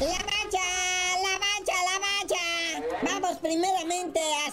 La 0.00 0.33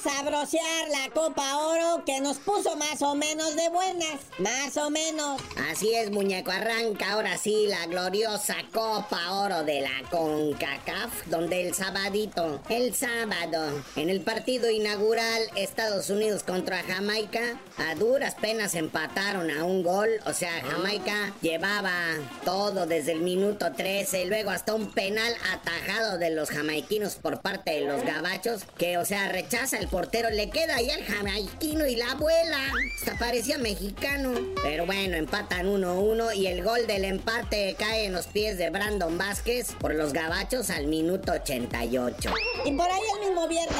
sabrosear 0.01 0.89
la 0.89 1.13
Copa 1.13 1.57
Oro 1.57 2.03
que 2.05 2.19
nos 2.21 2.37
puso 2.37 2.75
más 2.75 3.01
o 3.01 3.15
menos 3.15 3.55
de 3.55 3.69
buenas. 3.69 4.19
Más 4.39 4.75
o 4.77 4.89
menos. 4.89 5.41
Así 5.69 5.93
es, 5.93 6.09
muñeco. 6.09 6.51
Arranca 6.51 7.11
ahora 7.11 7.37
sí 7.37 7.67
la 7.67 7.85
gloriosa 7.85 8.55
Copa 8.73 9.31
Oro 9.31 9.63
de 9.63 9.81
la 9.81 10.09
CONCACAF, 10.09 11.27
donde 11.27 11.67
el 11.67 11.73
sabadito, 11.73 12.61
el 12.69 12.95
sábado, 12.95 13.83
en 13.95 14.09
el 14.09 14.21
partido 14.21 14.69
inaugural 14.69 15.41
Estados 15.55 16.09
Unidos 16.09 16.43
contra 16.43 16.83
Jamaica, 16.83 17.59
a 17.77 17.95
duras 17.95 18.35
penas 18.35 18.75
empataron 18.75 19.51
a 19.51 19.63
un 19.63 19.83
gol. 19.83 20.09
O 20.25 20.33
sea, 20.33 20.61
Jamaica 20.61 21.33
llevaba 21.41 21.91
todo 22.43 22.85
desde 22.85 23.11
el 23.11 23.21
minuto 23.21 23.71
13, 23.71 24.25
luego 24.25 24.49
hasta 24.49 24.73
un 24.73 24.91
penal 24.91 25.33
atajado 25.53 26.17
de 26.17 26.31
los 26.31 26.49
jamaiquinos 26.49 27.15
por 27.15 27.41
parte 27.41 27.71
de 27.71 27.81
los 27.81 28.03
gabachos, 28.03 28.63
que 28.81 28.97
o 28.97 29.05
sea, 29.05 29.27
rechaza 29.27 29.77
el 29.77 29.87
portero, 29.87 30.31
le 30.31 30.49
queda 30.49 30.77
ahí 30.77 30.89
al 30.89 31.03
jamaiquino 31.03 31.85
y 31.85 31.95
la 31.95 32.13
abuela. 32.13 32.57
Hasta 32.97 33.15
parecía 33.15 33.59
mexicano. 33.59 34.33
Pero 34.63 34.87
bueno, 34.87 35.17
empatan 35.17 35.67
1-1 35.67 36.35
y 36.35 36.47
el 36.47 36.63
gol 36.63 36.87
del 36.87 37.05
empate 37.05 37.75
cae 37.77 38.05
en 38.05 38.13
los 38.13 38.25
pies 38.25 38.57
de 38.57 38.71
Brandon 38.71 39.19
Vázquez 39.19 39.73
por 39.79 39.93
los 39.93 40.13
gabachos 40.13 40.71
al 40.71 40.87
minuto 40.87 41.31
88. 41.31 42.33
Y 42.65 42.71
por 42.71 42.89
ahí 42.89 43.01
el 43.19 43.27
mismo 43.27 43.47
viernes 43.47 43.77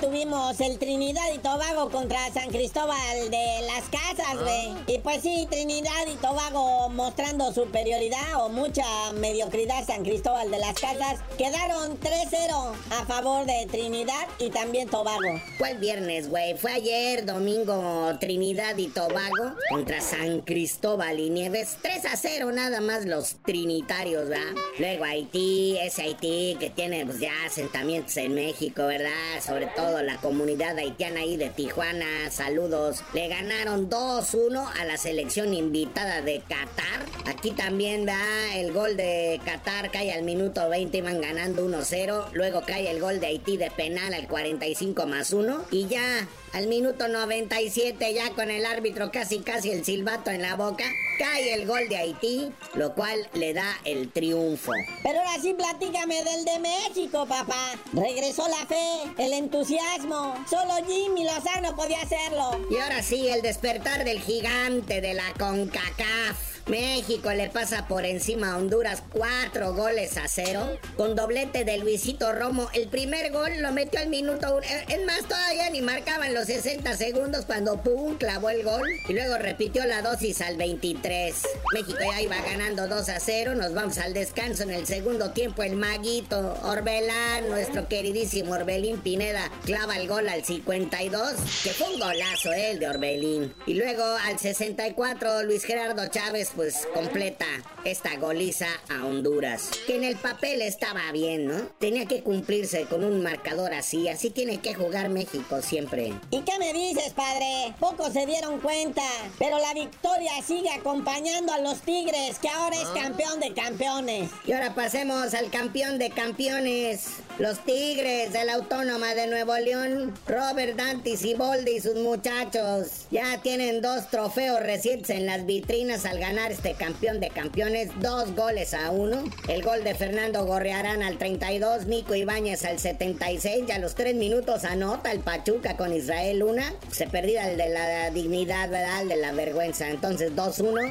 tuvimos 0.00 0.60
el 0.60 0.78
Trinidad 0.78 1.32
y 1.34 1.38
Tobago 1.38 1.90
contra 1.90 2.18
San 2.32 2.48
Cristóbal 2.50 3.30
de 3.30 3.66
las 3.66 3.84
Casas, 3.88 4.42
güey. 4.42 4.74
Y 4.86 4.98
pues 4.98 5.22
sí, 5.22 5.46
Trinidad 5.50 6.06
y 6.06 6.16
Tobago 6.16 6.88
mostrando 6.90 7.52
superioridad 7.52 8.44
o 8.44 8.48
mucha 8.48 8.84
mediocridad 9.14 9.86
San 9.86 10.04
Cristóbal 10.04 10.50
de 10.50 10.58
las 10.58 10.74
Casas. 10.74 11.20
Quedaron 11.38 11.98
3-0 12.00 12.72
a 12.90 13.06
favor 13.06 13.46
de 13.46 13.66
Trinidad 13.70 14.26
y 14.38 14.50
también 14.50 14.88
Tobago. 14.88 15.40
Fue 15.58 15.70
el 15.70 15.78
viernes, 15.78 16.28
güey. 16.28 16.56
Fue 16.56 16.72
ayer, 16.72 17.24
domingo, 17.24 18.12
Trinidad 18.20 18.76
y 18.76 18.88
Tobago 18.88 19.54
contra 19.70 20.00
San 20.00 20.40
Cristóbal 20.40 21.20
y 21.20 21.30
Nieves. 21.30 21.78
3 21.80 22.04
a 22.06 22.16
0 22.16 22.52
nada 22.52 22.80
más 22.80 23.06
los 23.06 23.36
trinitarios, 23.44 24.28
¿verdad? 24.28 24.54
Luego 24.78 25.04
Haití, 25.04 25.78
ese 25.80 26.02
Haití 26.02 26.56
que 26.60 26.70
tiene 26.70 27.04
pues, 27.06 27.20
ya 27.20 27.32
asentamientos 27.46 28.16
en 28.16 28.34
México, 28.34 28.86
¿verdad? 28.86 29.10
Sobre 29.44 29.66
todo 29.66 29.85
la 30.02 30.16
comunidad 30.16 30.78
haitiana 30.78 31.20
ahí 31.20 31.36
de 31.36 31.50
Tijuana. 31.50 32.30
Saludos. 32.30 33.02
Le 33.12 33.28
ganaron 33.28 33.88
2-1 33.88 34.66
a 34.78 34.84
la 34.84 34.96
selección 34.96 35.54
invitada 35.54 36.22
de 36.22 36.40
Qatar. 36.40 37.04
Aquí 37.26 37.52
también 37.52 38.06
da 38.06 38.18
el 38.54 38.72
gol 38.72 38.96
de 38.96 39.40
Qatar, 39.44 39.90
cae 39.90 40.12
al 40.12 40.22
minuto 40.22 40.68
20, 40.68 40.98
iban 40.98 41.20
ganando 41.20 41.66
1-0. 41.66 42.30
Luego 42.32 42.62
cae 42.66 42.90
el 42.90 43.00
gol 43.00 43.20
de 43.20 43.28
Haití 43.28 43.56
de 43.56 43.70
penal 43.70 44.14
al 44.14 44.26
45 44.26 45.06
más 45.06 45.32
1. 45.32 45.66
Y 45.70 45.86
ya 45.86 46.26
al 46.52 46.66
minuto 46.68 47.08
97, 47.08 48.14
ya 48.14 48.30
con 48.30 48.50
el 48.50 48.64
árbitro 48.64 49.10
casi 49.10 49.40
casi 49.40 49.70
el 49.70 49.84
silbato 49.84 50.30
en 50.30 50.42
la 50.42 50.56
boca, 50.56 50.84
cae 51.18 51.54
el 51.54 51.66
gol 51.66 51.88
de 51.88 51.96
Haití, 51.96 52.52
lo 52.74 52.94
cual 52.94 53.28
le 53.34 53.52
da 53.52 53.78
el 53.84 54.10
triunfo. 54.10 54.72
Pero 55.02 55.18
ahora 55.18 55.40
sí 55.40 55.54
platícame 55.54 56.22
del 56.22 56.44
de 56.44 56.58
México, 56.58 57.26
papá. 57.26 57.74
Regresó 57.92 58.46
la 58.48 58.66
fe, 58.66 59.24
el 59.24 59.32
entusiasmo. 59.32 60.34
Solo 60.48 60.74
Jimmy 60.86 61.24
Lozano 61.24 61.74
podía 61.76 62.00
hacerlo. 62.02 62.60
Y 62.70 62.76
ahora 62.76 63.02
sí, 63.02 63.28
el 63.28 63.42
despertar 63.42 64.04
del 64.04 64.20
gigante 64.20 65.00
de 65.00 65.14
la 65.14 65.32
CONCACAF. 65.38 66.56
México 66.66 67.32
le 67.32 67.48
pasa 67.48 67.86
por 67.86 68.04
encima 68.04 68.52
a 68.52 68.56
Honduras 68.56 69.00
cuatro 69.12 69.72
goles 69.72 70.16
a 70.16 70.26
cero. 70.26 70.66
Con 70.96 71.14
doblete 71.14 71.64
de 71.64 71.78
Luisito 71.78 72.32
Romo. 72.32 72.68
El 72.72 72.88
primer 72.88 73.30
gol 73.30 73.52
lo 73.60 73.70
metió 73.70 74.00
al 74.00 74.08
minuto 74.08 74.48
uno. 74.50 74.66
Es 74.88 75.04
más, 75.06 75.22
todavía 75.28 75.70
ni 75.70 75.80
marcaban 75.80 76.34
los 76.34 76.46
60 76.46 76.96
segundos 76.96 77.44
cuando 77.44 77.80
pum 77.82 78.16
clavó 78.16 78.50
el 78.50 78.64
gol. 78.64 78.88
Y 79.08 79.12
luego 79.12 79.38
repitió 79.38 79.86
la 79.86 80.02
dosis 80.02 80.40
al 80.40 80.56
23. 80.56 81.05
México 81.06 81.98
ya 82.00 82.20
iba 82.20 82.36
ganando 82.40 82.88
2 82.88 83.08
a 83.10 83.20
0. 83.20 83.54
Nos 83.54 83.74
vamos 83.74 83.98
al 83.98 84.12
descanso 84.12 84.64
en 84.64 84.70
el 84.70 84.86
segundo 84.86 85.30
tiempo. 85.30 85.62
El 85.62 85.76
maguito 85.76 86.58
Orbelán, 86.64 87.48
nuestro 87.48 87.86
queridísimo 87.86 88.54
Orbelín 88.54 88.98
Pineda, 88.98 89.50
clava 89.64 89.96
el 89.96 90.08
gol 90.08 90.28
al 90.28 90.44
52. 90.44 91.34
Que 91.62 91.70
fue 91.70 91.94
un 91.94 92.00
golazo, 92.00 92.52
eh, 92.52 92.72
el 92.72 92.80
de 92.80 92.88
Orbelín. 92.88 93.54
Y 93.66 93.74
luego 93.74 94.02
al 94.02 94.38
64, 94.38 95.44
Luis 95.44 95.64
Gerardo 95.64 96.08
Chávez 96.08 96.50
pues 96.56 96.88
completa 96.92 97.46
esta 97.84 98.16
goliza 98.16 98.66
a 98.88 99.06
Honduras. 99.06 99.70
Que 99.86 99.96
en 99.96 100.04
el 100.04 100.16
papel 100.16 100.60
estaba 100.60 101.12
bien, 101.12 101.46
¿no? 101.46 101.68
Tenía 101.78 102.06
que 102.06 102.24
cumplirse 102.24 102.86
con 102.86 103.04
un 103.04 103.22
marcador 103.22 103.74
así, 103.74 104.08
así 104.08 104.30
tiene 104.30 104.58
que 104.58 104.74
jugar 104.74 105.08
México 105.08 105.62
siempre. 105.62 106.12
¿Y 106.30 106.40
qué 106.40 106.58
me 106.58 106.72
dices, 106.72 107.12
padre? 107.12 107.74
Pocos 107.78 108.12
se 108.12 108.26
dieron 108.26 108.60
cuenta, 108.60 109.02
pero 109.38 109.58
la 109.58 109.72
victoria 109.72 110.32
sigue 110.44 110.70
acompañando 110.96 111.52
a 111.52 111.58
los 111.58 111.82
Tigres, 111.82 112.38
que 112.38 112.48
ahora 112.48 112.74
es 112.74 112.88
campeón 112.88 113.38
de 113.38 113.52
campeones. 113.52 114.30
Y 114.46 114.52
ahora 114.52 114.74
pasemos 114.74 115.34
al 115.34 115.50
campeón 115.50 115.98
de 115.98 116.08
campeones. 116.08 117.08
Los 117.38 117.62
Tigres 117.66 118.32
de 118.32 118.46
la 118.46 118.54
Autónoma 118.54 119.14
de 119.14 119.26
Nuevo 119.26 119.54
León, 119.56 120.14
Robert 120.26 120.74
Dantis 120.74 121.22
y 121.22 121.34
Boldi 121.34 121.72
y 121.72 121.80
sus 121.80 121.96
muchachos, 121.96 123.06
ya 123.10 123.42
tienen 123.42 123.82
dos 123.82 124.08
trofeos 124.08 124.60
recientes 124.60 125.10
en 125.10 125.26
las 125.26 125.44
vitrinas 125.44 126.06
al 126.06 126.18
ganar 126.18 126.50
este 126.50 126.72
campeón 126.72 127.20
de 127.20 127.28
campeones, 127.28 127.90
dos 128.00 128.34
goles 128.34 128.72
a 128.72 128.90
uno. 128.90 129.22
El 129.48 129.62
gol 129.62 129.84
de 129.84 129.94
Fernando 129.94 130.46
Gorrearán 130.46 131.02
al 131.02 131.18
32, 131.18 131.84
Nico 131.84 132.14
Ibáñez 132.14 132.64
al 132.64 132.78
76, 132.78 133.64
y 133.68 133.70
a 133.70 133.78
los 133.78 133.94
tres 133.94 134.14
minutos 134.14 134.64
anota 134.64 135.12
el 135.12 135.20
Pachuca 135.20 135.76
con 135.76 135.92
Israel 135.92 136.38
Luna. 136.38 136.72
Se 136.90 137.06
perdía 137.06 137.50
el 137.50 137.58
de 137.58 137.68
la 137.68 138.10
dignidad, 138.10 138.70
¿verdad? 138.70 139.02
El 139.02 139.08
de 139.10 139.16
la 139.16 139.32
vergüenza. 139.32 139.90
Entonces 139.90 140.34
2-1. 140.34 140.85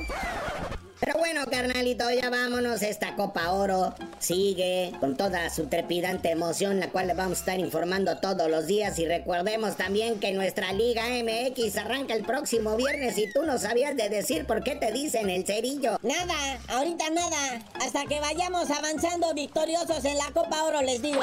Pero 0.99 1.19
bueno, 1.19 1.45
carnalito, 1.51 2.09
ya 2.09 2.29
vámonos. 2.29 2.81
Esta 2.81 3.15
Copa 3.15 3.51
Oro 3.51 3.93
sigue 4.19 4.93
con 4.99 5.17
toda 5.17 5.49
su 5.49 5.67
trepidante 5.67 6.31
emoción, 6.31 6.79
la 6.79 6.89
cual 6.89 7.07
le 7.07 7.13
vamos 7.13 7.37
a 7.37 7.41
estar 7.41 7.59
informando 7.59 8.17
todos 8.17 8.49
los 8.49 8.65
días. 8.65 8.97
Y 8.97 9.05
recordemos 9.05 9.75
también 9.75 10.19
que 10.19 10.31
nuestra 10.31 10.71
Liga 10.71 11.03
MX 11.07 11.77
arranca 11.77 12.13
el 12.13 12.23
próximo 12.23 12.77
viernes 12.77 13.17
y 13.17 13.31
tú 13.31 13.43
no 13.43 13.57
sabías 13.57 13.95
de 13.97 14.09
decir 14.09 14.45
por 14.45 14.63
qué 14.63 14.75
te 14.75 14.91
dicen 14.91 15.29
el 15.29 15.45
cerillo. 15.45 15.99
Nada, 16.01 16.59
ahorita 16.69 17.09
nada. 17.09 17.61
Hasta 17.73 18.05
que 18.05 18.19
vayamos 18.21 18.71
avanzando 18.71 19.33
victoriosos 19.33 20.05
en 20.05 20.17
la 20.17 20.31
Copa 20.33 20.63
Oro, 20.63 20.81
les 20.81 21.01
digo. 21.01 21.21